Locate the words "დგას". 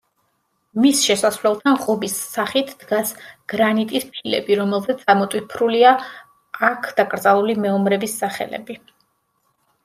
2.83-3.11